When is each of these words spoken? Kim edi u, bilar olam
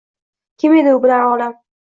Kim 0.63 0.73
edi 0.79 0.95
u, 0.95 1.03
bilar 1.05 1.29
olam 1.35 1.55